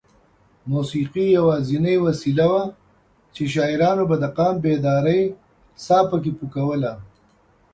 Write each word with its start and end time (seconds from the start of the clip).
موسېقي 0.71 1.25
یوازینۍ 1.37 1.97
وسیله 2.05 2.45
وه 2.51 2.63
چې 3.33 3.43
شاعرانو 3.53 4.03
به 4.09 4.15
د 4.19 4.25
قام 4.37 4.55
بیدارۍ 4.63 5.21
ساه 5.85 6.03
پکې 6.09 6.31
پو 6.37 6.45
کوله. 6.55 6.93